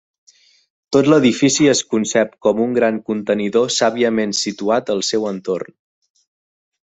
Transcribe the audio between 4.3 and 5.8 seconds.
situat al seu entorn.